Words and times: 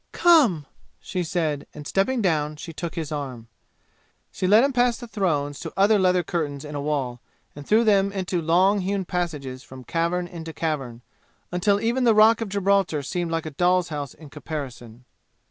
"Come!" 0.13 0.65
she 0.99 1.23
said, 1.23 1.67
and 1.75 1.85
stepping 1.85 2.23
down 2.23 2.55
she 2.55 2.73
took 2.73 2.95
his 2.95 3.11
arm. 3.11 3.49
She 4.31 4.47
led 4.47 4.63
him 4.63 4.73
past 4.73 4.99
the 4.99 5.07
thrones 5.07 5.59
to 5.59 5.71
other 5.77 5.99
leather 5.99 6.23
curtains 6.23 6.65
in 6.65 6.73
a 6.73 6.81
wall, 6.81 7.21
and 7.55 7.67
through 7.67 7.83
them 7.83 8.11
into 8.11 8.41
long 8.41 8.79
hewn 8.79 9.05
passages 9.05 9.61
from 9.61 9.83
cavern 9.83 10.25
into 10.27 10.53
cavern, 10.53 11.03
until 11.51 11.79
even 11.79 12.03
the 12.03 12.15
Rock 12.15 12.41
of 12.41 12.49
Gibraltar 12.49 13.03
seemed 13.03 13.29
like 13.29 13.45
a 13.45 13.51
doll's 13.51 13.89
house 13.89 14.15
in 14.15 14.31
comparison. 14.31 15.05